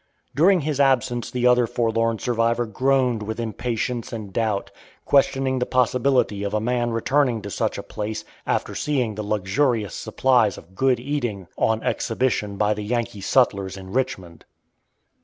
[0.33, 4.71] During his absence the other forlorn survivor groaned with impatience and doubt,
[5.05, 9.93] questioning the possibility of a man returning to such a place after seeing the luxurious
[9.93, 14.43] supplies of good eating on exhibition by the Yankee sutlers in Richmond.